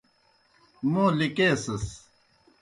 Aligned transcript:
موں 0.91 1.09
لِکیسِس۔ 1.17 1.85